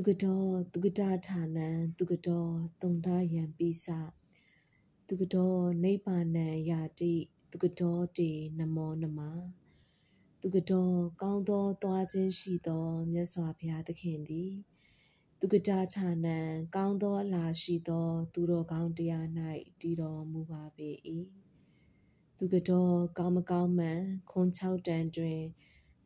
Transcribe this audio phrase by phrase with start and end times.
[0.00, 3.86] သူကတော်သူကတာဌာနံသူကတော်တုံတယံပိစ
[5.08, 7.14] သူကတော်နိဗ္ဗာနံယာတိ
[7.50, 9.20] သူကတော်တေနမောနမ
[10.40, 14.52] သူကတော်ကောင်းသောသွားခြင်းရှိသောမြတ်စွာဘုရားသခင်သည်
[15.38, 16.38] သူကတာဌာနံ
[16.76, 19.26] ကောင်းသောအလားရှိသော သူတော်ကောင်းတရား၌
[19.80, 20.88] တည်တော်မူပါပေ၏
[22.38, 25.42] သူကတော်ကောင်းမကောင်းမှန်ခွန်6တန်တွင်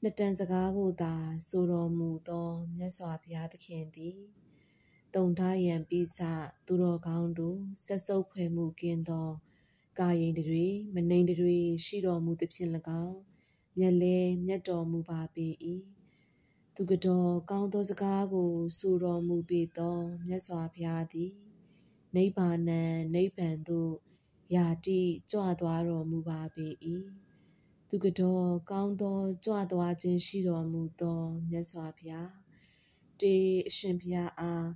[0.04, 1.14] နှစ်တန်စကားကိုသာ
[1.48, 2.50] ဆိုတော်မူသော
[2.84, 4.16] မြတ်စွာဘုရားသခင်သည်
[5.14, 6.18] တုံထားရန်ပိစ
[6.66, 9.28] သူတော်ကောင်းတို့ဆက်ဆုပ်ဖွယ်မှုကင်းသော
[9.98, 10.64] ကာယိန်တွေ
[10.94, 12.70] မနှိမ်တွေရှိတော်မူသဖြင့်၎
[13.02, 13.16] င်း
[13.78, 15.46] မြတ်လဲမြတ်တော်မူပါပေ၏
[16.74, 21.30] သူကတော်ကောင်းသောစကားကိုဆိုတော်မူပေသောမြတ်စွာဘုရားသည်
[22.14, 22.58] နိဗ္ဗာန်
[23.14, 23.92] နိဗ္ဗာန်သို့
[24.54, 26.66] ယာတိကြွသွားတော်မူပါပေ၏
[27.88, 31.20] သူကတော်ကောင်းသောကြွသွားခြင်းရှိတော်မူသော
[31.50, 32.30] မြတ်စွာဘုရား
[33.22, 33.36] တေ
[33.68, 34.68] အရှင်ဘုရားအား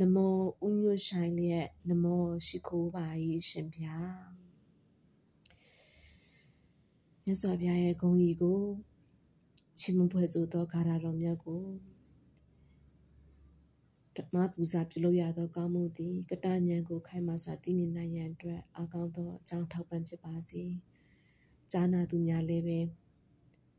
[0.00, 3.06] နမောဥညွတ်ဆိုင်လျက်နမောရှိခိုးပါ၏
[3.48, 4.16] ရှင်ဘုရား
[7.24, 8.60] မြတ်စွာဘုရားရဲ့ဂုဏ်ကြီးကို
[9.78, 11.62] ချီးမွမ်းဖွဲ့ဆိုသောဂါရတော်မြတ်ကို
[14.16, 20.62] ဓမ္မပူဇာပြုလို့ရသောကောင်းမှုသည်ကတဉဏ်ကိုခိုင်မာစွာသိမြင်နိုင်ရန်အတွက်အကောင်းသောအကြောင်းထောက်ပံ့ဖြစ်ပါစေ။
[21.72, 22.78] ကြားနာသူများလည်းပဲ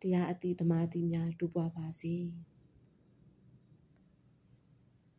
[0.01, 2.15] တရားအသည့်ဓမ္မအသည့်များတူပွားပါစေ။